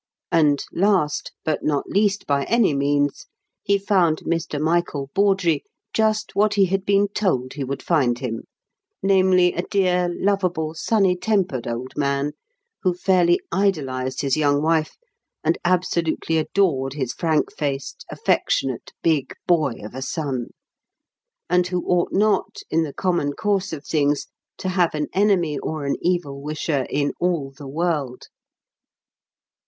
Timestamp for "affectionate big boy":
18.09-19.73